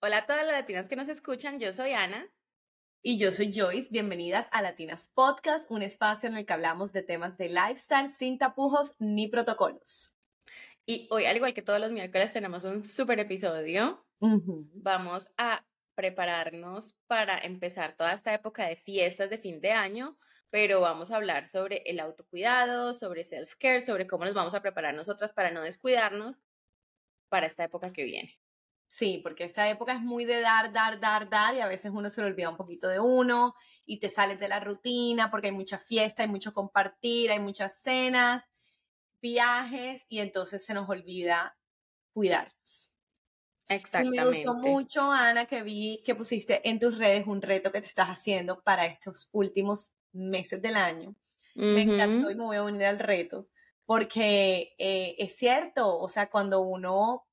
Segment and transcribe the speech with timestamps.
[0.00, 2.30] Hola a todas las latinas que nos escuchan, yo soy Ana.
[3.02, 7.02] Y yo soy Joyce, bienvenidas a Latinas Podcast, un espacio en el que hablamos de
[7.02, 10.14] temas de lifestyle sin tapujos ni protocolos.
[10.86, 14.06] Y hoy, al igual que todos los miércoles, tenemos un super episodio.
[14.20, 15.66] Vamos a
[15.96, 20.16] prepararnos para empezar toda esta época de fiestas de fin de año,
[20.50, 24.94] pero vamos a hablar sobre el autocuidado, sobre self-care, sobre cómo nos vamos a preparar
[24.94, 26.40] nosotras para no descuidarnos
[27.28, 28.38] para esta época que viene.
[28.88, 32.08] Sí, porque esta época es muy de dar, dar, dar, dar y a veces uno
[32.08, 35.52] se le olvida un poquito de uno y te sales de la rutina porque hay
[35.52, 38.44] mucha fiesta, hay mucho compartir, hay muchas cenas,
[39.20, 41.58] viajes y entonces se nos olvida
[42.14, 42.94] cuidarnos.
[43.68, 44.22] Exactamente.
[44.22, 47.86] me gustó mucho, Ana, que vi que pusiste en tus redes un reto que te
[47.86, 51.14] estás haciendo para estos últimos meses del año.
[51.54, 53.48] Me encantó y me voy a unir al reto
[53.84, 57.27] porque eh, es cierto, o sea, cuando uno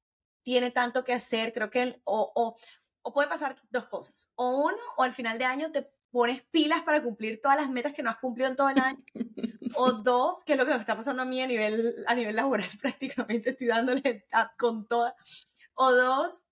[0.45, 2.55] tiene tanto que hacer, creo que, o, o,
[3.01, 6.83] o puede pasar dos cosas, o uno, o al final de año te pones pilas
[6.83, 9.03] para cumplir todas las metas que no has cumplido en todo el año.
[9.75, 12.35] o dos, que es lo que me está pasando a mí a nivel, a nivel
[12.35, 14.25] laboral, prácticamente estoy dándole
[14.57, 15.15] con toda.
[15.73, 16.43] O dos,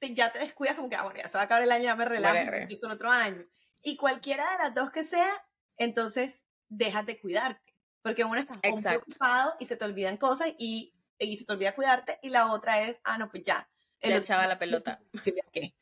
[0.00, 1.96] ya te descuidas como que, ah, bueno, ya se va a acabar el año, ya
[1.96, 3.44] me relajo, empiezo el otro año.
[3.82, 5.30] Y cualquiera de las dos que sea,
[5.76, 7.74] entonces déjate cuidarte.
[8.02, 10.94] Porque uno está preocupado y se te olvidan cosas y
[11.26, 13.68] y se te olvida cuidarte, y la otra es, ah, no, pues ya.
[14.00, 15.00] El echaba la pelota.
[15.14, 15.74] Sí, ¿qué?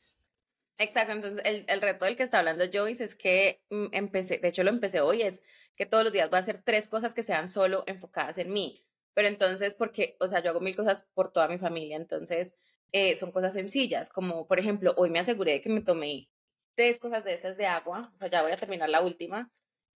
[0.77, 4.47] Exacto, entonces el, el, reto del que está hablando Joyce es que mm, empecé, de
[4.47, 5.41] hecho lo empecé hoy, es
[5.75, 8.85] que todos los días voy a hacer tres cosas que sean solo enfocadas en mí.
[9.13, 12.53] Pero entonces, porque, o sea, yo hago mil cosas por toda mi familia, entonces
[12.91, 16.29] eh, son cosas sencillas, como por ejemplo, hoy me aseguré de que me tomé
[16.75, 19.51] tres cosas de estas de agua, o sea, ya voy a terminar la última.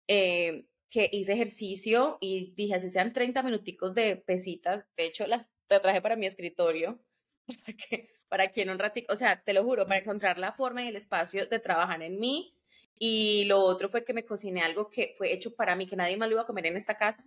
[0.08, 5.50] Eh, que hice ejercicio y dije, así sean 30 minuticos de pesitas, de hecho las
[5.68, 7.00] traje para mi escritorio,
[7.66, 10.52] para que, para que en un ratito, o sea, te lo juro, para encontrar la
[10.52, 12.56] forma y el espacio de trabajar en mí.
[13.00, 16.18] Y lo otro fue que me cociné algo que fue hecho para mí, que nadie
[16.18, 17.26] más lo iba a comer en esta casa.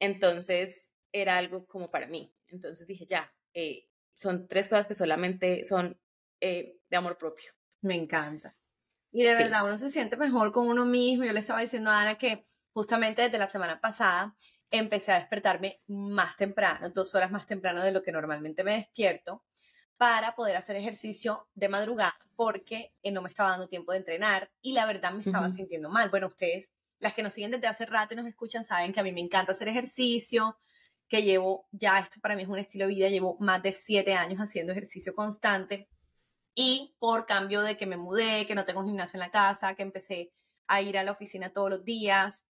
[0.00, 2.34] Entonces era algo como para mí.
[2.48, 6.00] Entonces dije, ya, eh, son tres cosas que solamente son
[6.40, 7.52] eh, de amor propio.
[7.82, 8.56] Me encanta.
[9.12, 11.24] Y de verdad, uno se siente mejor con uno mismo.
[11.24, 14.36] Yo le estaba diciendo a Ana que justamente desde la semana pasada
[14.70, 19.44] empecé a despertarme más temprano, dos horas más temprano de lo que normalmente me despierto,
[19.96, 24.50] para poder hacer ejercicio de madrugada, porque eh, no me estaba dando tiempo de entrenar
[24.60, 26.10] y la verdad me estaba sintiendo mal.
[26.10, 29.04] Bueno, ustedes, las que nos siguen desde hace rato y nos escuchan, saben que a
[29.04, 30.58] mí me encanta hacer ejercicio,
[31.08, 34.14] que llevo, ya esto para mí es un estilo de vida, llevo más de siete
[34.14, 35.88] años haciendo ejercicio constante
[36.56, 39.82] y por cambio de que me mudé, que no tengo gimnasio en la casa, que
[39.82, 40.32] empecé
[40.66, 42.46] a ir a la oficina todos los días,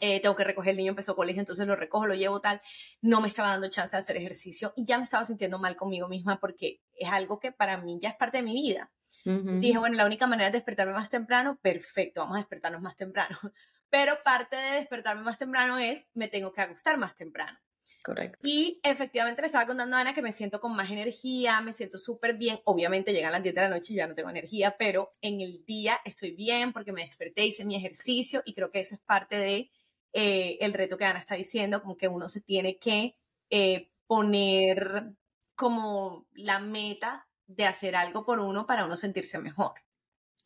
[0.00, 2.60] eh, tengo que recoger el niño, empezó colegio, entonces lo recojo, lo llevo tal,
[3.00, 6.08] no me estaba dando chance de hacer ejercicio y ya me estaba sintiendo mal conmigo
[6.08, 8.90] misma porque es algo que para mí ya es parte de mi vida.
[9.24, 13.38] Dije, bueno, la única manera de despertarme más temprano, perfecto, vamos a despertarnos más temprano.
[13.90, 17.58] Pero parte de despertarme más temprano es, me tengo que acostar más temprano.
[18.02, 18.38] Correcto.
[18.42, 21.98] Y efectivamente le estaba contando a Ana que me siento con más energía, me siento
[21.98, 22.58] súper bien.
[22.64, 25.64] Obviamente llegan las 10 de la noche y ya no tengo energía, pero en el
[25.64, 29.36] día estoy bien porque me desperté, hice mi ejercicio y creo que eso es parte
[29.36, 29.70] de
[30.12, 33.16] eh, el reto que Ana está diciendo, como que uno se tiene que
[33.50, 35.14] eh, poner
[35.54, 39.74] como la meta de hacer algo por uno para uno sentirse mejor.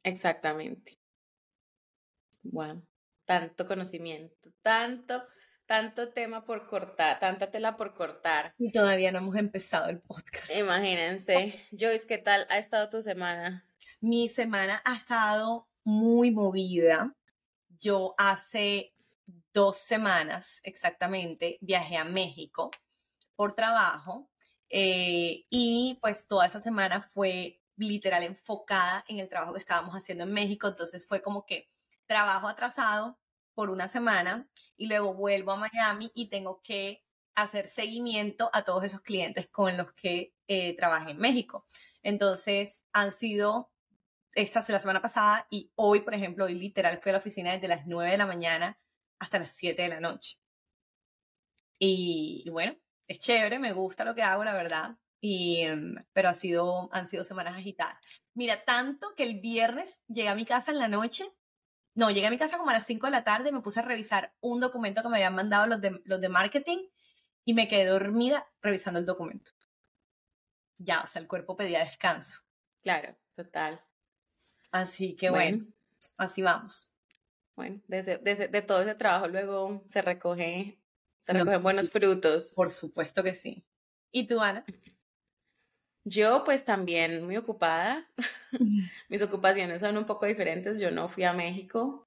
[0.05, 0.99] Exactamente.
[2.43, 2.87] Bueno,
[3.25, 5.27] tanto conocimiento, tanto,
[5.67, 8.55] tanto tema por cortar, tanta tela por cortar.
[8.59, 10.51] Y todavía no hemos empezado el podcast.
[10.57, 11.67] Imagínense.
[11.73, 13.69] Joyce, ¿qué tal ha estado tu semana?
[14.01, 17.17] Mi semana ha estado muy movida.
[17.81, 18.96] Yo hace
[19.57, 22.71] dos semanas exactamente viajé a México
[23.37, 24.29] por trabajo
[24.69, 30.25] eh, y pues toda esa semana fue literal enfocada en el trabajo que estábamos haciendo
[30.25, 31.71] en México, entonces fue como que
[32.05, 33.19] trabajo atrasado
[33.55, 34.47] por una semana
[34.77, 37.03] y luego vuelvo a Miami y tengo que
[37.35, 41.67] hacer seguimiento a todos esos clientes con los que eh, trabajé en México.
[42.03, 43.71] Entonces han sido
[44.35, 47.69] esta la semana pasada y hoy, por ejemplo, hoy literal fui a la oficina desde
[47.69, 48.79] las 9 de la mañana
[49.19, 50.39] hasta las 7 de la noche.
[51.79, 52.77] Y, bueno,
[53.07, 54.97] es chévere, me gusta lo que hago, la verdad.
[55.21, 57.99] Y, em, pero ha sido, han sido semanas agitadas.
[58.35, 61.25] Mira, tanto que el viernes llegué a mi casa en la noche.
[61.95, 63.83] No, llegué a mi casa como a las 5 de la tarde, me puse a
[63.83, 66.79] revisar un documento que me habían mandado los de, los de marketing
[67.45, 69.53] y me quedé dormida revisando el documento.
[70.79, 72.41] Ya, o sea, el cuerpo pedía descanso.
[72.83, 73.83] Claro, total.
[74.71, 75.67] Así que bueno
[76.17, 76.93] así vamos.
[77.57, 80.79] Bueno, de todo ese trabajo luego se recoge,
[81.23, 82.53] se recogen buenos frutos.
[82.55, 83.65] Por supuesto que sí.
[84.13, 84.65] ¿Y tú, Ana?
[86.05, 88.09] Yo pues también muy ocupada.
[89.09, 90.79] Mis ocupaciones son un poco diferentes.
[90.79, 92.07] Yo no fui a México.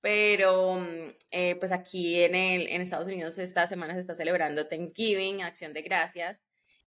[0.00, 4.68] Pero mm, eh, pues aquí en, el, en Estados Unidos esta semana se está celebrando
[4.68, 6.40] Thanksgiving, Acción de Gracias.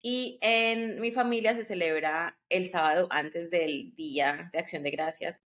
[0.01, 5.41] Y en mi familia se celebra el sábado antes del día de Acción de Gracias.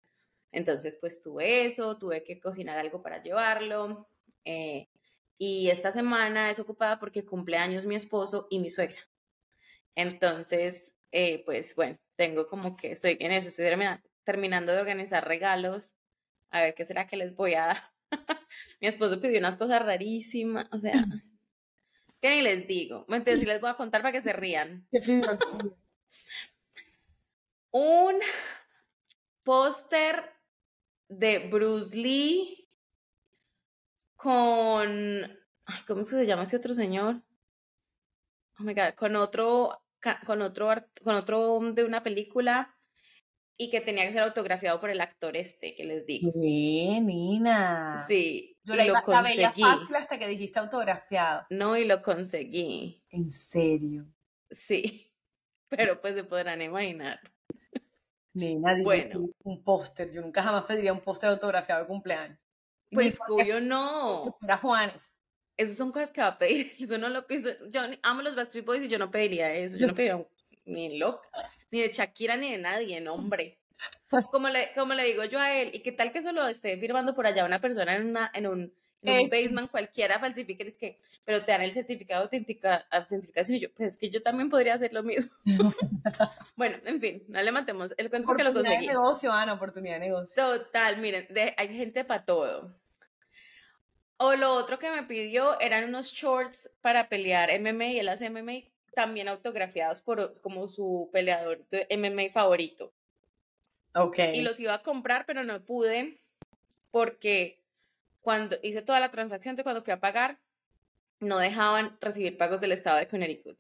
[0.56, 4.08] Entonces pues tuve eso, tuve que cocinar algo para llevarlo.
[4.46, 4.88] Eh,
[5.36, 8.98] y esta semana es ocupada porque cumple años mi esposo y mi suegra.
[9.94, 13.66] Entonces, eh, pues bueno, tengo como que estoy en eso, estoy
[14.24, 15.94] terminando de organizar regalos.
[16.50, 17.82] A ver qué será que les voy a dar.
[18.80, 20.92] mi esposo pidió unas cosas rarísimas, o sea,
[22.22, 23.04] que ni les digo.
[23.10, 24.88] Entonces, sí les voy a contar para que se rían.
[27.72, 28.20] Un
[29.44, 30.35] póster
[31.08, 32.68] de Bruce Lee
[34.14, 34.88] con.
[35.86, 37.22] ¿Cómo se llama ese otro señor?
[38.58, 39.82] Oh my God, con otro,
[40.24, 40.68] con otro,
[41.02, 42.76] con otro de una película
[43.58, 46.32] y que tenía que ser autografiado por el actor este que les digo.
[46.32, 48.04] ¿Qué, Nina?
[48.06, 49.62] Sí, Yo y lo conseguí.
[49.94, 51.46] hasta que dijiste autografiado.
[51.50, 53.02] No, y lo conseguí.
[53.10, 54.06] ¿En serio?
[54.50, 55.10] Sí,
[55.68, 57.20] pero pues se podrán imaginar.
[58.36, 59.30] Nina, bueno.
[59.44, 60.12] un póster.
[60.12, 62.38] Yo nunca jamás pediría un póster autografiado de cumpleaños.
[62.90, 64.36] Pues cuyo no.
[64.42, 65.18] Era Juanes.
[65.56, 66.72] Esas son cosas que va a pedir.
[66.78, 67.48] Eso no lo pienso.
[67.70, 69.78] Yo amo los Backstreet Boys y yo no pediría eso.
[69.78, 70.26] Yo no pediría
[70.66, 71.26] ni loca,
[71.70, 73.58] ni de Shakira, ni de nadie, hombre.
[74.30, 77.14] Como le, como le digo yo a él, ¿y qué tal que solo esté firmando
[77.14, 78.72] por allá una persona en, una, en un,
[79.06, 83.72] en un basement cualquiera falsifique, que, pero te dan el certificado de autenticación y yo,
[83.74, 85.32] pues es que yo también podría hacer lo mismo.
[86.56, 88.74] bueno, en fin, no le matemos el cuento que lo conseguí.
[88.74, 90.42] Oportunidad de negocio, Ana, oportunidad de negocio.
[90.42, 92.74] Total, miren, hay gente para todo.
[94.18, 98.30] O lo otro que me pidió eran unos shorts para pelear MMA y él hace
[98.30, 98.62] MMA
[98.94, 102.94] también autografiados por como su peleador de MMA favorito.
[103.94, 104.18] Ok.
[104.34, 106.18] Y los iba a comprar, pero no pude
[106.90, 107.60] porque
[108.26, 110.40] cuando hice toda la transacción de cuando fui a pagar,
[111.20, 113.56] no dejaban recibir pagos del estado de Connecticut.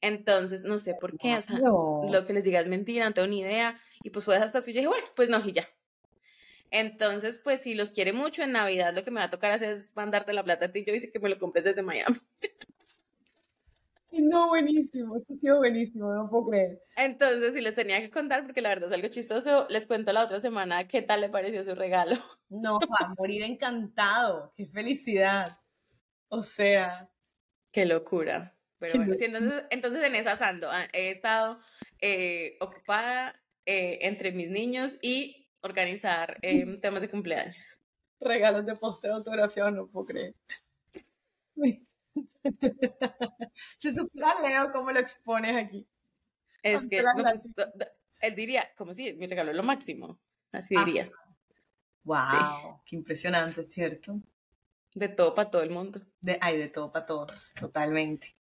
[0.00, 3.28] Entonces, no sé por qué, o sea, lo que les diga es mentira, no tengo
[3.28, 3.80] ni idea.
[4.02, 5.68] Y pues fue esas cosas y yo dije, bueno, pues no, y ya.
[6.72, 9.70] Entonces, pues si los quiere mucho en Navidad, lo que me va a tocar hacer
[9.70, 10.84] es mandarte la plata a ti.
[10.84, 12.16] Yo dice que me lo compres desde Miami.
[14.12, 16.82] No, buenísimo, esto ha sido buenísimo, no puedo creer.
[16.96, 20.24] Entonces, si les tenía que contar, porque la verdad es algo chistoso, les cuento la
[20.24, 22.16] otra semana qué tal le pareció su regalo.
[22.50, 25.58] No, va a morir encantado, qué felicidad.
[26.28, 27.10] O sea.
[27.72, 28.54] Qué locura.
[28.78, 30.70] Pero bueno, sí, entonces, entonces en esa ando.
[30.70, 31.58] Ah, he estado
[32.00, 37.78] eh, ocupada eh, entre mis niños y organizar em, temas de cumpleaños.
[38.20, 40.34] Regalos de postre autografiado, no puedo creer.
[43.80, 45.86] Se supera Leo cómo lo expones aquí.
[46.62, 47.50] Es que pues,
[48.20, 50.18] él diría, como si mi regalo es lo máximo.
[50.52, 50.84] Así ah.
[50.84, 51.10] diría.
[52.04, 54.20] Wow, qué impresionante, ¿cierto?
[54.94, 56.00] De todo para todo el mundo.
[56.20, 58.34] De, hay de todo para todos, totalmente.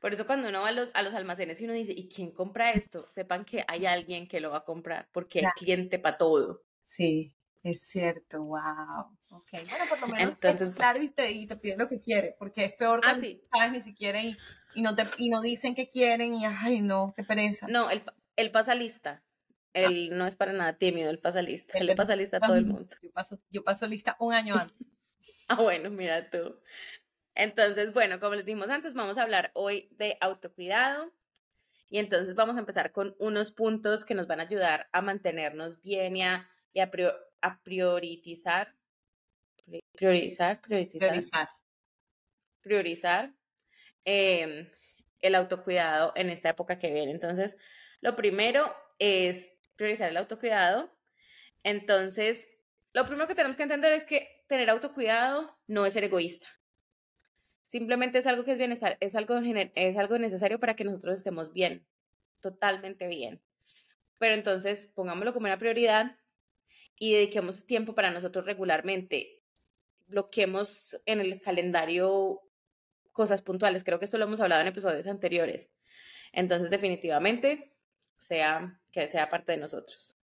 [0.00, 2.30] Por eso cuando uno va a los, a los almacenes y uno dice, ¿y quién
[2.30, 3.06] compra esto?
[3.10, 6.62] Sepan que hay alguien que lo va a comprar, porque hay cliente para todo.
[6.84, 9.18] Sí, es cierto, wow.
[9.30, 9.64] Okay.
[9.68, 12.34] Bueno, por lo menos Entonces, es claro y te, y te piden lo que quiere,
[12.38, 13.42] porque es peor ah, sí.
[13.70, 14.36] ni siquiera y,
[14.74, 17.66] y, no te, y no dicen que quieren y ay no, qué pereza.
[17.68, 18.02] No, él,
[18.36, 19.22] él pasa lista.
[19.22, 19.80] Ah.
[19.80, 21.78] Él no es para nada tímido, él pasa lista.
[21.78, 22.92] Él le pasa lista a todo el mundo.
[23.02, 24.86] Yo paso, yo paso lista un año antes.
[25.48, 26.58] ah, bueno, mira tú.
[27.34, 31.12] Entonces, bueno, como les dijimos antes, vamos a hablar hoy de autocuidado.
[31.88, 35.80] Y entonces vamos a empezar con unos puntos que nos van a ayudar a mantenernos
[35.82, 36.48] bien y a,
[37.62, 38.74] priorizar,
[39.92, 41.48] priorizar, priorizar,
[42.62, 43.34] priorizar,
[44.04, 44.68] em,
[45.20, 47.12] el autocuidado en esta época que viene.
[47.12, 47.56] Entonces,
[48.00, 50.90] lo primero es priorizar el autocuidado.
[51.62, 52.48] Entonces,
[52.92, 56.46] lo primero que tenemos que entender es que tener autocuidado no es ser egoísta.
[57.66, 61.52] Simplemente es algo que es bienestar, es algo, es algo necesario para que nosotros estemos
[61.52, 61.86] bien,
[62.40, 63.40] totalmente bien.
[64.18, 66.16] Pero entonces pongámoslo como una prioridad
[67.00, 69.42] y dediquemos tiempo para nosotros regularmente.
[70.06, 72.42] Bloquemos en el calendario
[73.10, 73.82] cosas puntuales.
[73.82, 75.70] Creo que esto lo hemos hablado en episodios anteriores.
[76.30, 77.72] Entonces, definitivamente,
[78.18, 80.18] sea que sea parte de nosotros.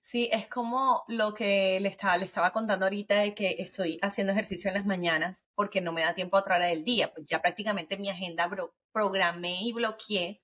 [0.00, 4.32] Sí, es como lo que le estaba, le estaba contando ahorita de que estoy haciendo
[4.32, 7.12] ejercicio en las mañanas porque no me da tiempo a otra hora del día.
[7.12, 8.48] Pues ya prácticamente mi agenda
[8.90, 10.40] programé y bloqueé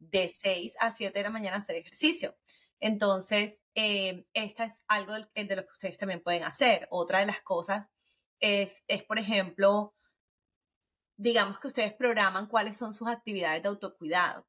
[0.00, 2.34] de 6 a 7 de la mañana hacer ejercicio.
[2.80, 6.86] Entonces, eh, esta es algo de, lo que ustedes también pueden hacer.
[6.90, 7.88] Otra de las cosas
[8.40, 9.94] es, es por ejemplo,
[11.16, 14.46] digamos que ustedes programan cuáles son sus actividades de autocuidado.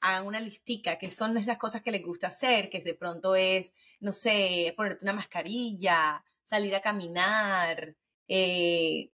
[0.00, 3.74] Hagan una listica, que son esas cosas que les gusta hacer, que de pronto es,
[4.00, 7.96] no sé, ponerte una mascarilla, salir a caminar,
[8.28, 9.11] eh,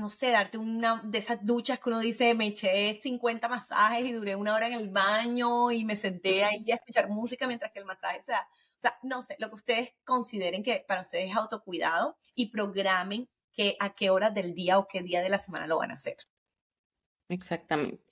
[0.00, 4.12] no sé, darte una de esas duchas que uno dice, me eché 50 masajes y
[4.12, 7.80] duré una hora en el baño y me senté ahí a escuchar música mientras que
[7.80, 8.48] el masaje se da.
[8.78, 13.28] O sea, no sé, lo que ustedes consideren que para ustedes es autocuidado y programen
[13.52, 15.94] que a qué hora del día o qué día de la semana lo van a
[15.94, 16.16] hacer.
[17.28, 18.02] Exactamente.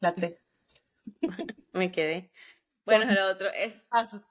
[0.00, 0.46] La tres.
[1.72, 2.30] Me quedé.
[2.84, 4.22] Bueno, lo otro es pasos.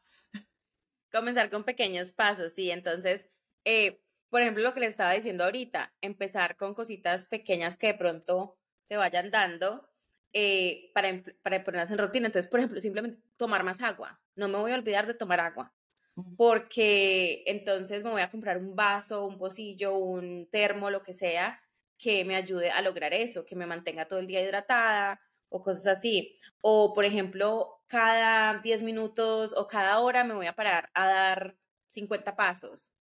[1.11, 2.71] comenzar con pequeños pasos, sí.
[2.71, 3.25] Entonces,
[3.65, 7.93] eh, por ejemplo, lo que les estaba diciendo ahorita, empezar con cositas pequeñas que de
[7.95, 9.89] pronto se vayan dando
[10.33, 12.27] eh, para, para ponerlas en rutina.
[12.27, 14.21] Entonces, por ejemplo, simplemente tomar más agua.
[14.35, 15.73] No me voy a olvidar de tomar agua
[16.37, 21.61] porque entonces me voy a comprar un vaso, un pocillo, un termo, lo que sea,
[21.97, 25.97] que me ayude a lograr eso, que me mantenga todo el día hidratada o cosas
[25.97, 26.35] así.
[26.61, 31.55] O, por ejemplo, cada 10 minutos o cada hora me voy a parar a dar
[31.87, 32.91] 50 pasos.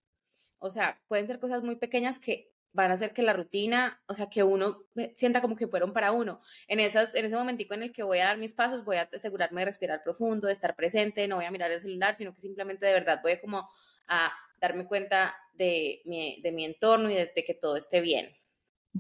[0.59, 4.15] O sea, pueden ser cosas muy pequeñas que van a hacer que la rutina, o
[4.15, 4.85] sea, que uno
[5.17, 6.41] sienta como que fueron para uno.
[6.67, 9.63] En, en ese momentico en el que voy a dar mis pasos, voy a asegurarme
[9.63, 12.87] de respirar profundo, de estar presente, no voy a mirar el celular, sino que simplemente
[12.87, 13.69] de verdad voy como
[14.07, 18.37] a darme cuenta de mi, de mi entorno y de, que todo esté bien.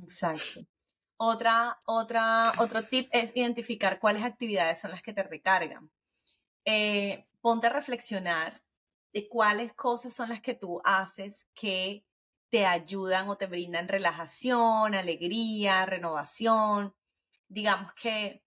[0.02, 0.60] Exacto.
[1.20, 5.90] Otra, otra, otro tip es identificar cuáles actividades son las que te recargan.
[6.64, 8.62] Eh, ponte a reflexionar
[9.12, 12.04] de cuáles cosas son las que tú haces que
[12.50, 16.94] te ayudan o te brindan relajación, alegría, renovación.
[17.48, 18.44] Digamos que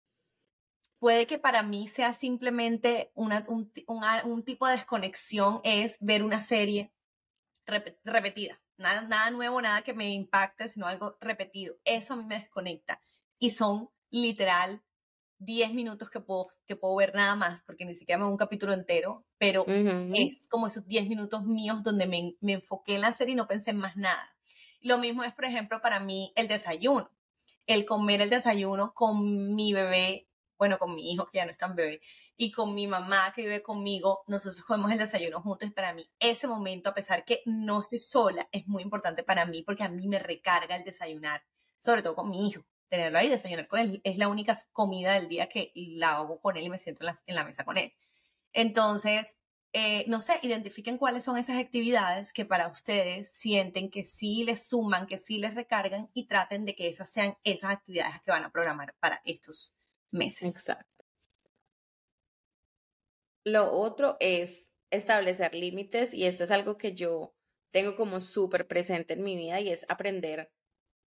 [0.97, 6.93] puede que para mí sea simplemente una, un, tipo de desconexión, es ver una serie
[7.65, 8.60] repetida.
[8.77, 11.75] Nada, nada nuevo, nada que me impacte, sino algo repetido.
[11.85, 12.99] Eso a mí me desconecta.
[13.37, 14.81] Y son literal
[15.41, 18.37] 10 minutos que puedo, que puedo ver nada más, porque ni siquiera me veo un
[18.37, 23.11] capítulo entero, pero es como esos 10 minutos míos donde me, me, enfoqué en la
[23.11, 24.35] serie y no pensé en más nada.
[24.81, 27.09] Lo mismo es, por ejemplo, para mí el desayuno.
[27.65, 31.57] El comer el desayuno con mi bebé, bueno, con mi hijo que ya no es
[31.57, 32.01] tan bebé,
[32.41, 36.09] y con mi mamá que vive conmigo, nosotros comemos el desayuno juntos y para mí
[36.19, 39.89] ese momento, a pesar que no estoy sola, es muy importante para mí porque a
[39.89, 41.43] mí me recarga el desayunar,
[41.79, 44.01] sobre todo con mi hijo tenerlo ahí, desayunar con él.
[44.03, 47.35] Es la única comida del día que la hago con él y me siento en
[47.35, 47.93] la, mesa con él.
[48.53, 49.37] Entonces,
[49.71, 54.67] eh, no sé, identifiquen cuáles son esas actividades que para ustedes sienten que sí les
[54.67, 58.45] suman, que sí les recargan y traten de que esas sean esas actividades que van
[58.45, 59.75] a programar para estos
[60.09, 60.55] meses.
[60.55, 60.90] Exacto.
[63.43, 67.33] Lo otro es establecer límites y esto es algo que yo
[67.71, 70.51] tengo como súper presente en mi vida y es aprender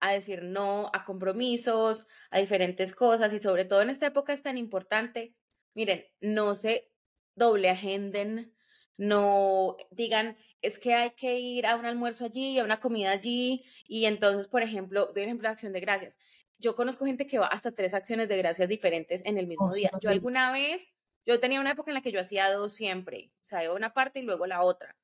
[0.01, 4.43] a decir no a compromisos, a diferentes cosas y sobre todo en esta época es
[4.43, 5.35] tan importante,
[5.75, 6.91] miren, no se
[7.37, 8.55] doble agenden,
[8.97, 13.65] no digan, es que hay que ir a un almuerzo allí, a una comida allí
[13.87, 16.19] y entonces, por ejemplo, doy un ejemplo de acción de gracias.
[16.59, 19.91] Yo conozco gente que va hasta tres acciones de gracias diferentes en el mismo día.
[20.01, 20.87] Yo alguna vez,
[21.27, 24.21] yo tenía una época en la que yo hacía dos siempre, o sea, una parte
[24.21, 24.97] y luego la otra.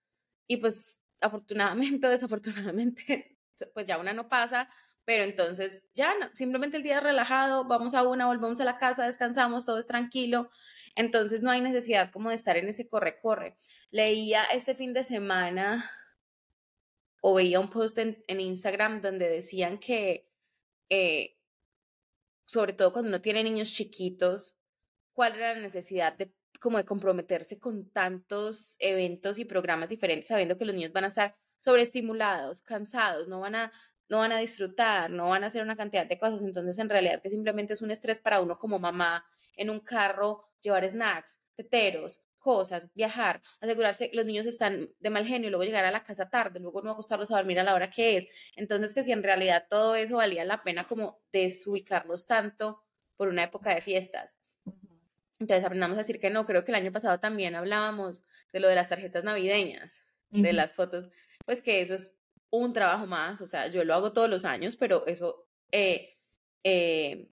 [0.47, 3.39] Y pues afortunadamente desafortunadamente,
[3.75, 4.69] pues ya una no pasa,
[5.05, 9.65] pero entonces ya simplemente el día relajado, vamos a una, volvemos a la casa, descansamos,
[9.65, 10.51] todo es tranquilo,
[10.95, 13.57] entonces no hay necesidad como de estar en ese corre-corre.
[13.91, 15.91] Leía este fin de semana
[17.21, 20.29] o veía un post en, Instagram donde decían que,
[20.89, 21.37] eh,
[22.47, 24.57] sobre todo cuando uno tiene niños chiquitos,
[25.21, 30.57] cuál era la necesidad de como de comprometerse con tantos eventos y programas diferentes, sabiendo
[30.57, 33.73] que los niños van a estar sobreestimulados, cansados, no van a
[34.09, 37.21] no van a disfrutar, no van a hacer una cantidad de cosas, entonces en realidad
[37.21, 42.23] que simplemente es un estrés para uno como mamá en un carro, llevar snacks, teteros,
[42.39, 46.31] cosas, viajar, asegurarse que los niños están de mal genio, luego llegar a la casa
[46.31, 48.27] tarde, luego no acostarlos a dormir a la hora que es.
[48.57, 52.83] Entonces, que si en realidad todo eso valía la pena como desubicarlos tanto
[53.19, 54.40] por una época de fiestas.
[55.41, 56.47] Entonces aprendamos a decir que no.
[56.47, 60.75] Creo que el año pasado también hablábamos de lo de las tarjetas navideñas, de las
[60.75, 61.09] fotos,
[61.45, 62.15] pues que eso es
[62.51, 66.17] un trabajo más, o sea, yo lo hago todos los años, pero eso eh,
[66.65, 67.31] eh,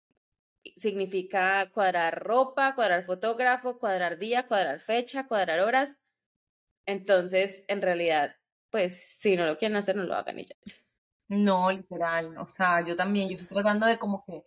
[0.75, 5.97] significa cuadrar ropa, cuadrar fotógrafo, cuadrar día, cuadrar fecha, cuadrar horas.
[6.85, 8.35] Entonces, en realidad,
[8.69, 10.55] pues si no lo quieren hacer, no lo hagan y ya.
[11.29, 12.37] No, literal.
[12.37, 14.43] O sea, yo también, yo estoy tratando de como que,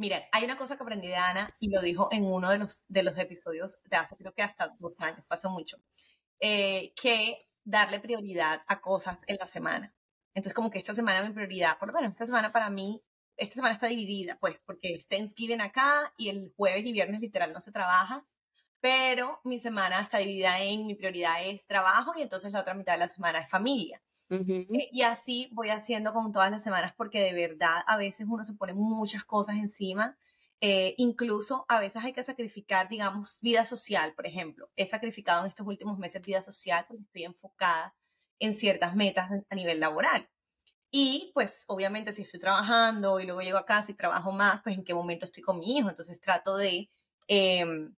[0.00, 2.84] mira, hay una cosa que aprendí de Ana y lo dijo en uno de los,
[2.88, 5.78] de los episodios de hace creo que hasta dos años, pasó mucho.
[6.40, 9.94] eh, que darle prioridad a cosas en la semana.
[10.34, 13.02] Entonces, como que esta semana mi prioridad, por lo menos esta semana para mí,
[13.36, 17.52] esta semana está dividida, pues, porque es Thanksgiving acá y el jueves y viernes literal
[17.52, 18.26] no se trabaja,
[18.80, 22.94] pero mi semana está dividida en mi prioridad es trabajo y entonces la otra mitad
[22.94, 24.02] de la semana es familia.
[24.72, 28.44] Eh, y así voy haciendo con todas las semanas porque de verdad a veces uno
[28.44, 30.16] se pone muchas cosas encima.
[30.62, 34.70] Eh, incluso a veces hay que sacrificar, digamos, vida social, por ejemplo.
[34.76, 37.94] He sacrificado en estos últimos meses vida social porque estoy enfocada
[38.38, 40.28] en ciertas metas a nivel laboral.
[40.92, 44.76] Y pues obviamente si estoy trabajando y luego llego a casa y trabajo más, pues
[44.76, 45.88] en qué momento estoy con mi hijo.
[45.90, 46.90] Entonces trato de,
[47.28, 47.94] em,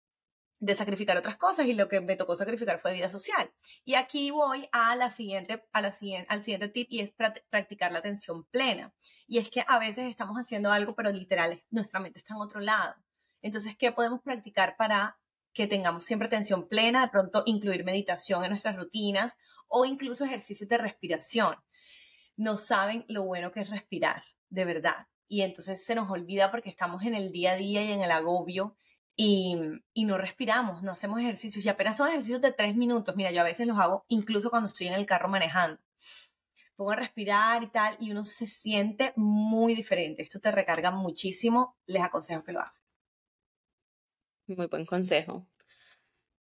[0.63, 3.53] de sacrificar otras cosas y lo que me tocó sacrificar fue vida social.
[3.85, 7.13] Y aquí voy a la siguiente, a la siguiente, al siguiente tip y es
[7.51, 8.95] practicar la atención plena.
[9.27, 12.61] Y es que a veces estamos haciendo algo, pero literal nuestra mente está en otro
[12.61, 12.95] lado.
[13.41, 15.19] Entonces, ¿qué podemos practicar para
[15.53, 17.03] que tengamos siempre atención plena?
[17.03, 21.57] De pronto incluir meditación en nuestras rutinas o incluso ejercicios de respiración
[22.37, 25.09] no saben lo bueno que es respirar, de verdad.
[25.27, 28.13] Y entonces se nos olvida porque estamos en el día a día y en el
[28.13, 28.77] agobio
[29.17, 29.57] y,
[29.95, 33.15] no respiramos, no hacemos ejercicios y apenas son ejercicios de tres minutos.
[33.17, 35.81] Mira, yo a veces los hago incluso cuando estoy en el carro manejando.
[36.77, 40.23] Pongo a respirar y tal y uno se siente muy diferente.
[40.23, 41.77] Esto te recarga muchísimo.
[41.87, 42.73] Les aconsejo que lo hagan.
[44.47, 45.47] Muy buen consejo.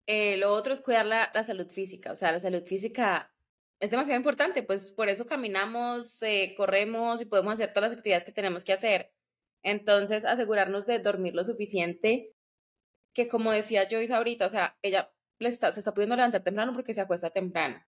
[0.07, 2.13] Eh, lo otro es cuidar la, salud física.
[2.13, 3.33] O sea, la salud física
[3.81, 8.25] es demasiado importante, pues por eso caminamos, eh, corremos y podemos hacer todas las actividades
[8.25, 9.13] que tenemos que hacer.
[9.63, 12.33] Entonces, asegurarnos de dormir lo suficiente,
[13.17, 16.75] que como decía Joyce ahorita, o sea, ella le está, se está pudiendo levantar temprano
[16.75, 17.83] porque se acuesta temprano.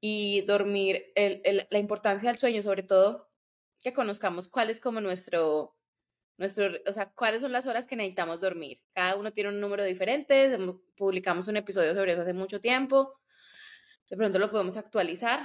[0.00, 3.30] Y dormir, el, la importancia del sueño, sobre todo,
[3.82, 5.76] que conozcamos cuál es como nuestro,
[6.38, 8.80] nuestro, o sea, cuáles son las horas que necesitamos dormir.
[8.94, 10.56] Cada uno tiene un número diferente,
[10.96, 13.20] publicamos un episodio sobre eso hace mucho tiempo,
[14.08, 15.42] de pronto lo podemos actualizar.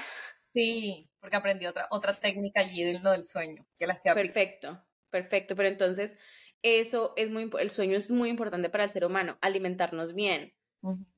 [0.54, 5.58] Sí, porque aprendí otra, otra técnica allí del, del sueño, que la hacía Perfecto, perfecto.
[5.58, 6.16] Pero entonces,
[6.62, 10.54] eso es muy, el sueño es muy importante para el ser humano, alimentarnos bien,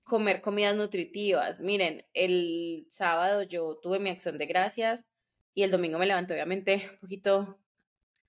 [0.03, 1.59] comer comidas nutritivas.
[1.59, 5.07] Miren, el sábado yo tuve mi acción de gracias
[5.53, 7.59] y el domingo me levanté obviamente un poquito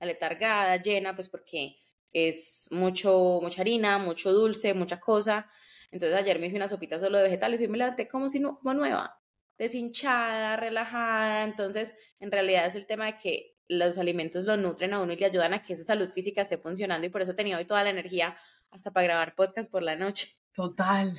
[0.00, 1.76] aletargada, llena, pues porque
[2.12, 5.48] es mucho, mucha harina, mucho dulce, mucha cosa.
[5.90, 8.58] Entonces ayer me hice una sopita solo de vegetales y me levanté como si no,
[8.58, 9.21] como nueva,
[9.58, 11.44] deshinchada, relajada.
[11.44, 15.16] Entonces, en realidad es el tema de que los alimentos lo nutren a uno y
[15.16, 17.64] le ayudan a que esa salud física esté funcionando y por eso he tenido hoy
[17.64, 18.36] toda la energía
[18.70, 20.36] hasta para grabar podcast por la noche.
[20.52, 21.10] Total.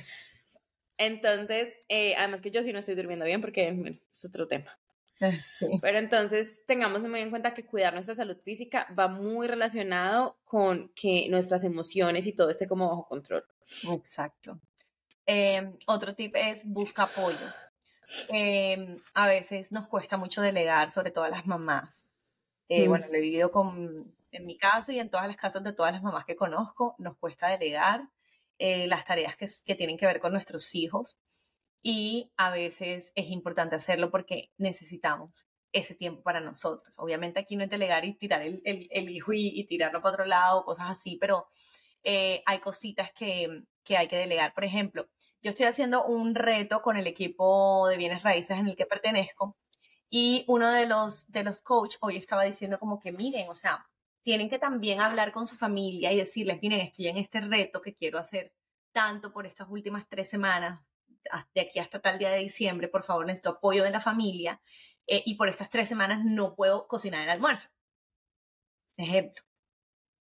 [0.96, 4.78] Entonces, eh, además que yo sí no estoy durmiendo bien porque es otro tema.
[5.40, 5.66] Sí.
[5.80, 10.90] Pero entonces tengamos muy en cuenta que cuidar nuestra salud física va muy relacionado con
[10.94, 13.44] que nuestras emociones y todo esté como bajo control.
[13.92, 14.60] Exacto.
[15.26, 17.38] Em, otro tip es busca apoyo.
[18.32, 22.10] Em, a veces nos cuesta mucho delegar, sobre todo a las mamás.
[22.68, 25.72] Eh, bueno, lo he vivido con, en mi caso y en todos los casos de
[25.72, 28.08] todas las mamás que conozco, nos cuesta delegar
[28.58, 31.18] eh, las tareas que, que tienen que ver con nuestros hijos
[31.82, 36.98] y a veces es importante hacerlo porque necesitamos ese tiempo para nosotros.
[36.98, 40.64] Obviamente aquí no es delegar y tirar el, el, hijo y, tirarlo para otro lado,
[40.64, 41.48] cosas así, pero
[42.04, 44.54] eh, hay cositas que, que hay que delegar.
[44.54, 45.08] Por ejemplo,
[45.44, 49.56] yo estoy haciendo un reto con el equipo de bienes raíces en el que pertenezco
[50.08, 53.86] y uno de los, de los coach hoy estaba diciendo como que miren, o sea,
[54.22, 57.94] tienen que también hablar con su familia y decirles, miren, estoy en este reto que
[57.94, 58.54] quiero hacer
[58.92, 60.80] tanto por estas últimas tres semanas,
[61.54, 64.62] de aquí hasta tal día de diciembre, por favor, necesito apoyo de la familia
[65.06, 67.68] eh, y por estas tres semanas no puedo cocinar el almuerzo.
[68.96, 69.42] Ejemplo.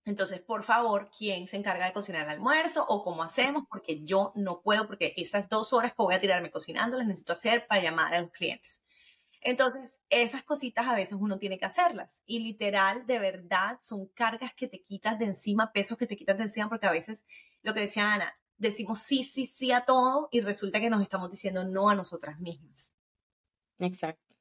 [0.05, 3.63] Entonces, por favor, ¿quién se encarga de cocinar el almuerzo o cómo hacemos?
[3.69, 7.33] Porque yo no puedo, porque esas dos horas que voy a tirarme cocinando las necesito
[7.33, 8.83] hacer para llamar a los clientes.
[9.41, 12.21] Entonces, esas cositas a veces uno tiene que hacerlas.
[12.25, 16.37] Y literal, de verdad, son cargas que te quitas de encima, pesos que te quitas
[16.37, 17.23] de encima, porque a veces,
[17.61, 21.29] lo que decía Ana, decimos sí, sí, sí a todo y resulta que nos estamos
[21.29, 22.93] diciendo no a nosotras mismas.
[23.79, 24.33] Exacto.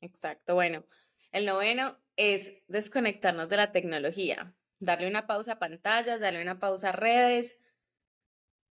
[0.00, 0.54] Exacto.
[0.54, 0.84] Bueno,
[1.30, 6.90] el noveno es desconectarnos de la tecnología, darle una pausa a pantallas, darle una pausa
[6.90, 7.56] a redes.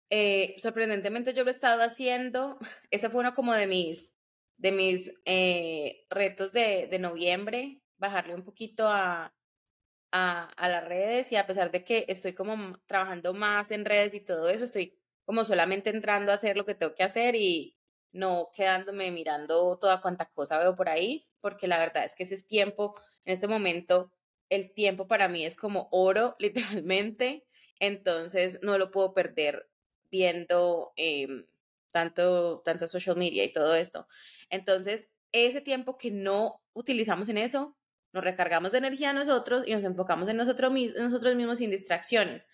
[0.09, 2.57] Eh, sorprendentemente yo lo he estado haciendo.
[2.91, 4.15] Ese fue uno como de mis,
[4.57, 9.33] de mis eh, retos de, de noviembre, bajarle un poquito a,
[10.11, 14.21] a, las redes y a pesar de que estoy como trabajando más en redes y
[14.21, 17.76] todo eso, estoy como solamente entrando a hacer lo que tengo que hacer y
[18.11, 22.35] no quedándome mirando toda cuanta cosa veo por ahí, porque la verdad es que ese
[22.35, 24.11] es tiempo, en este momento
[24.49, 27.45] el tiempo para mí es como oro, literalmente,
[27.79, 29.69] entonces no lo puedo perder
[30.09, 31.45] viendo em,
[31.91, 34.07] tanto, tanta social media y todo esto.
[34.49, 37.77] Entonces, ese tiempo que no utilizamos en eso,
[38.13, 42.47] nos recargamos de energía nosotros y nos enfocamos en nosotros, nosotros mismos sin distracciones.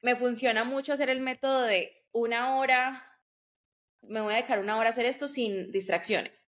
[0.00, 3.07] Me funciona mucho hacer el método de una hora,
[4.02, 6.46] me voy a dedicar una hora a hacer esto sin distracciones.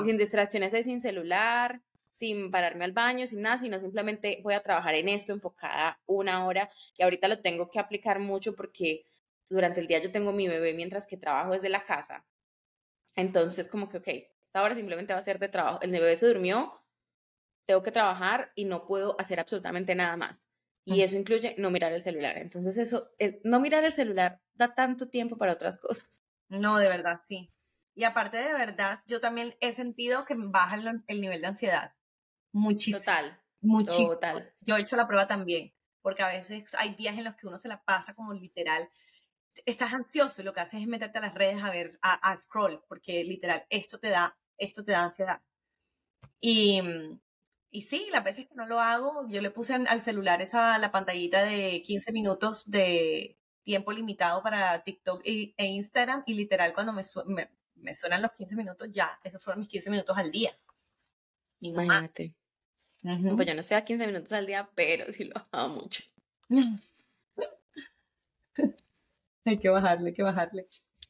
[0.00, 1.82] Y sin distracciones es sin celular,
[2.12, 6.46] sin pararme al baño, sin nada, sino simplemente voy a trabajar en esto enfocada una
[6.46, 9.04] hora y ahorita lo tengo que aplicar mucho porque
[9.48, 12.24] durante el día yo tengo mi bebé mientras que trabajo desde la casa.
[13.16, 14.08] Entonces, como que, ok,
[14.44, 15.80] esta hora simplemente va a ser de trabajo.
[15.82, 16.82] El bebé se durmió,
[17.66, 20.48] tengo que trabajar y no puedo hacer absolutamente nada más.
[20.84, 22.38] Y eso incluye no mirar el celular.
[22.38, 23.10] Entonces, eso,
[23.44, 26.24] no mirar el celular da tanto tiempo para otras cosas.
[26.48, 27.52] No, de verdad, sí.
[27.94, 31.94] Y aparte de verdad, yo también he sentido que baja el, nivel de ansiedad.
[32.52, 32.98] Muchísimo.
[32.98, 33.40] Total.
[33.60, 34.14] Muchísimo.
[34.14, 34.54] Total.
[34.60, 37.58] Yo he hecho la prueba también, porque a veces hay días en los que uno
[37.58, 38.88] se la pasa como literal.
[39.66, 42.36] Estás ansioso y lo que haces es meterte a las redes a ver, a, a
[42.36, 45.42] scroll, porque literal, esto te da, esto te da ansiedad.
[46.40, 46.80] Y,
[47.70, 50.92] y sí, las veces que no lo hago, yo le puse al celular esa la
[50.92, 53.37] pantallita de 15 minutos de
[53.68, 57.02] tiempo limitado para TikTok e, Instagram y literal cuando me,
[57.74, 60.58] me, suenan los 15 minutos ya, esos fueron mis 15 minutos al día.
[61.60, 62.14] Y no más.
[62.14, 66.02] Pues yo no sé a 15 minutos al día, pero sí lo hago mucho.
[69.44, 70.66] hay que bajarle, hay que bajarle.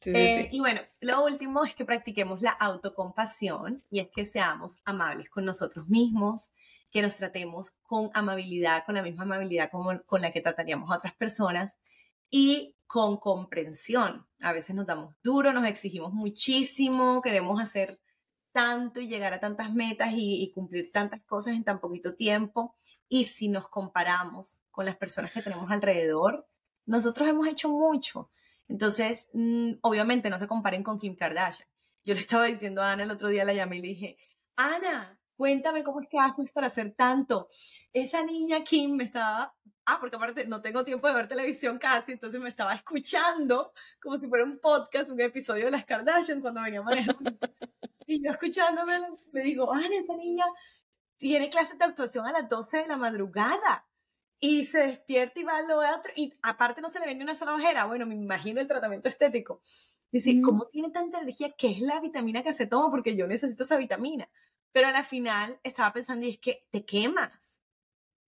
[0.07, 5.29] Eh, y bueno, lo último es que practiquemos la autocompasión y es que seamos amables
[5.29, 6.51] con nosotros mismos,
[6.91, 10.97] que nos tratemos con amabilidad, con la misma amabilidad como, con la que trataríamos a
[10.97, 11.77] otras personas
[12.29, 14.27] y con comprensión.
[14.41, 17.99] A veces nos damos duro, nos exigimos muchísimo, queremos hacer
[18.51, 22.73] tanto y llegar a tantas metas y, cumplir tantas cosas en tan poquito tiempo.
[23.07, 26.47] Y si nos comparamos con las personas que tenemos alrededor,
[26.85, 28.31] nosotros hemos hecho mucho.
[28.67, 31.67] Entonces, mm, obviamente no se comparen con Kim Kardashian.
[32.05, 34.17] Yo le estaba diciendo a Ana el otro día, la llamé y le dije,
[34.55, 37.49] Ana, cuéntame cómo es que haces para hacer tanto.
[37.93, 39.55] Esa niña Kim me estaba,
[39.93, 44.17] ah, porque aparte no tengo tiempo de ver televisión casi, entonces me estaba escuchando como
[44.17, 47.31] si fuera un podcast, un episodio de las Kardashian cuando venía manejando.
[48.07, 48.99] y yo escuchándome,
[49.31, 50.45] me digo, Ana, esa niña
[51.17, 53.85] tiene clases de actuación a las 12 de la madrugada
[54.39, 57.35] y se despierta y va a lo otro, y aparte no se le vende una
[57.35, 59.61] sola ojera, bueno, me imagino el tratamiento estético.
[60.11, 60.41] Dice, mm.
[60.41, 61.53] ¿cómo tiene tanta energía?
[61.57, 62.89] ¿Qué es la vitamina que se toma?
[62.89, 64.29] Porque yo necesito esa vitamina.
[64.71, 67.61] Pero a la final estaba pensando, y es que te quemas.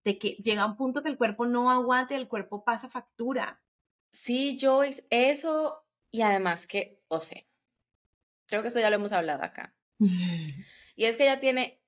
[0.10, 3.62] De que llega un punto que el cuerpo no aguante, el cuerpo pasa factura.
[4.10, 7.46] Sí, Joyce, eso, y además que, o sea,
[8.48, 9.76] creo que eso ya lo hemos hablado acá.
[10.96, 11.80] y es que ella tiene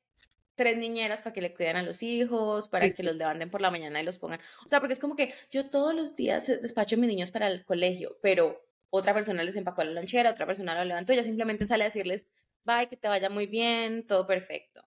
[0.53, 3.71] tres niñeras para que le cuiden a los hijos, para que los levanten por la
[3.71, 4.39] mañana y los pongan.
[4.67, 7.47] O sea, porque es como que yo todos los días despacho a mis niños para
[7.47, 11.65] el colegio, pero otra persona les empacó la lonchera, otra persona lo levantó, ella simplemente
[11.65, 12.27] sale a decirles,
[12.65, 14.85] bye, que te vaya muy bien, todo perfecto.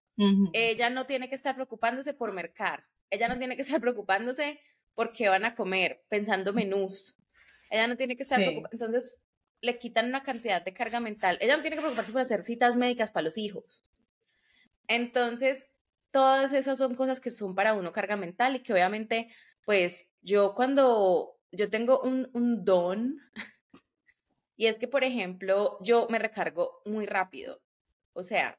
[0.53, 4.59] Ella no tiene que estar preocupándose por mercar, ella no tiene que estar preocupándose
[4.93, 7.15] por qué van a comer, pensando menús.
[7.69, 8.69] Ella no tiene que estar preocupada.
[8.71, 9.21] Entonces,
[9.61, 11.37] le quitan una cantidad de carga mental.
[11.41, 13.83] Ella no tiene que preocuparse por hacer citas médicas para los hijos.
[14.87, 15.67] Entonces,
[16.11, 19.29] todas esas son cosas que son para uno carga mental y que obviamente,
[19.65, 23.19] pues yo cuando yo tengo un, un don,
[24.55, 27.61] y es que, por ejemplo, yo me recargo muy rápido.
[28.13, 28.57] O sea,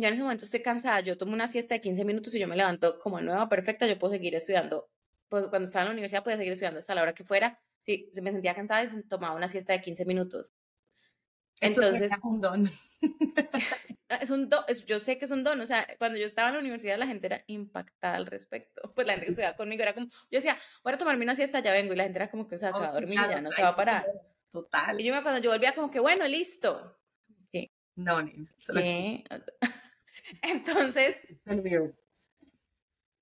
[0.00, 2.48] yo en ese momento estoy cansada, yo tomo una siesta de 15 minutos y yo
[2.48, 4.88] me levanto como nueva, perfecta, yo puedo seguir estudiando.
[5.28, 7.60] Pues cuando estaba en la universidad podía seguir estudiando hasta la hora que fuera.
[7.82, 10.52] Si me sentía cansada, tomaba una siesta de 15 minutos.
[11.60, 12.68] Entonces, es un don.
[14.20, 16.54] es un don, yo sé que es un don, o sea, cuando yo estaba en
[16.54, 19.94] la universidad la gente era impactada al respecto, pues la gente que estudiaba conmigo era
[19.94, 22.46] como, yo decía, voy a tomarme una siesta, ya vengo, y la gente era como
[22.46, 24.06] que, o sea, se va a dormir, ya no se va a parar.
[24.50, 24.98] Total.
[25.00, 26.98] Y yo cuando yo volvía como que, bueno, listo.
[27.52, 27.70] ¿Qué?
[27.96, 28.80] No, ni, solo
[30.42, 31.22] Entonces,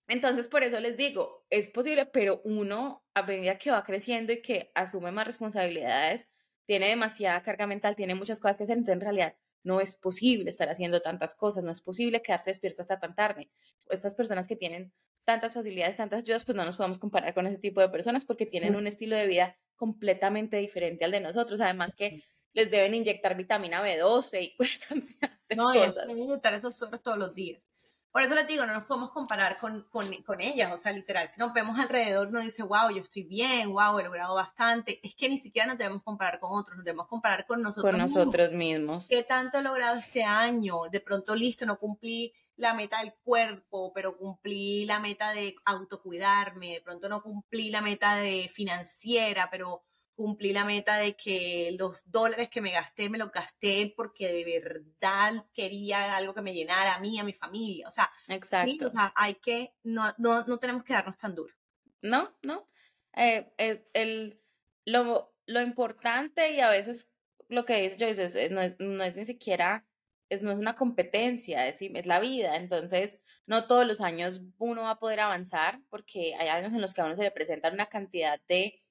[0.08, 4.40] entonces, por eso les digo, es posible, pero uno, a medida que va creciendo y
[4.40, 6.30] que asume más responsabilidades,
[6.64, 10.48] tiene demasiada carga mental, tiene muchas cosas que hacer, entonces en realidad no es posible
[10.48, 13.50] estar haciendo tantas cosas, no es posible quedarse despierto hasta tan tarde.
[13.90, 14.92] Estas personas que tienen
[15.24, 18.46] tantas facilidades, tantas ayudas, pues no nos podemos comparar con ese tipo de personas porque
[18.46, 22.22] tienen un estilo de vida completamente diferente al de nosotros, además que
[22.56, 25.06] les deben inyectar vitamina B12 y cuestan
[25.54, 26.06] no, cosas.
[26.06, 27.62] No, inyectar esos soros todos los días.
[28.10, 31.28] Por eso les digo, no nos podemos comparar con, con, con, ellas, o sea, literal,
[31.30, 35.06] si nos vemos alrededor, no dice, wow, yo estoy bien, wow, he logrado bastante.
[35.06, 38.00] Es que ni siquiera nos debemos comparar con otros, nos debemos comparar con nosotros Con
[38.00, 39.06] nosotros mismos.
[39.10, 40.84] ¿Qué tanto he logrado este año?
[40.90, 46.72] De pronto, listo, no cumplí la meta del cuerpo, pero cumplí la meta de autocuidarme,
[46.72, 49.82] de pronto no cumplí la meta de financiera, pero
[50.16, 54.44] cumplí la meta de que los dólares que me gasté, me los gasté porque de
[54.44, 57.86] verdad quería algo que me llenara a mí, a mi familia.
[57.86, 58.86] O sea, Exacto.
[58.86, 61.54] o sea hay que, no, no, no tenemos que darnos tan duro.
[62.02, 62.66] No, no.
[63.14, 64.40] Eh, eh, el,
[64.84, 67.10] lo, lo importante y a veces
[67.48, 69.86] lo que dice yo es, no, es, no es ni siquiera,
[70.28, 72.56] es, no es una competencia, es, es la vida.
[72.56, 76.94] Entonces, no todos los años uno va a poder avanzar porque hay años en los
[76.94, 78.82] que a uno se le presentan una cantidad de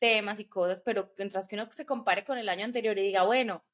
[0.00, 3.22] temas y cosas, pero mientras que uno se compare con el año anterior y diga,
[3.22, 3.64] bueno,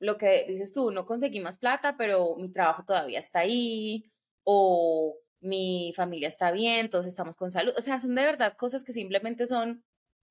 [0.00, 4.10] lo que dices tú, no conseguí más plata, pero mi trabajo todavía está ahí,
[4.44, 7.72] o mi familia está bien, todos estamos con salud.
[7.76, 9.84] O sea, son de verdad cosas que simplemente son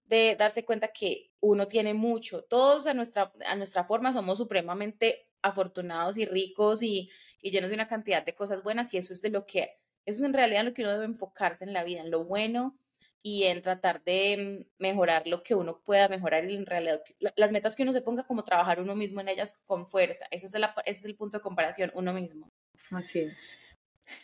[0.06, 2.43] de darse cuenta que uno tiene mucho.
[2.43, 7.10] Todos a nuestra, a nuestra forma somos supremamente afortunados y ricos y,
[7.41, 10.23] llenos de una cantidad de cosas buenas y eso es de lo que, eso es
[10.23, 12.78] en realidad lo que uno debe enfocarse en la vida, en lo bueno
[13.21, 17.01] y en tratar de mejorar lo que uno pueda mejorar y en realidad
[17.36, 20.25] las metas que uno se ponga como trabajar uno mismo en ellas con fuerza.
[20.32, 22.49] Ese es el, ese es el punto de comparación, uno mismo.
[22.91, 23.51] Así es.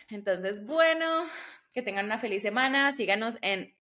[0.10, 1.28] Entonces, bueno,
[1.74, 2.94] que tengan una feliz semana.
[2.94, 3.76] Síganos en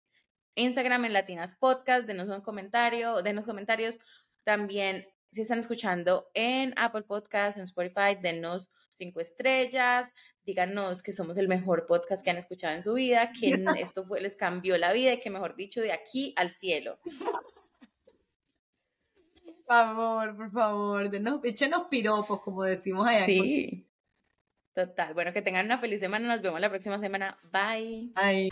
[0.54, 2.06] Instagram, en Latinas Podcast.
[2.06, 3.98] Denos un comentario, denos comentarios.
[4.44, 10.12] También, si están escuchando en Apple Podcast, en Spotify, denos cinco estrellas.
[10.44, 14.20] Díganos que somos el mejor podcast que han escuchado en su vida, que esto fue,
[14.20, 16.98] les cambió la vida y que, mejor dicho, de aquí al cielo.
[19.44, 23.24] Por favor, por favor, denos, échenos piropos, como decimos allá.
[23.24, 23.88] Sí.
[24.74, 25.14] Total.
[25.14, 26.26] Bueno, que tengan una feliz semana.
[26.28, 27.38] Nos vemos la próxima semana.
[27.52, 28.12] Bye.
[28.14, 28.50] Bye.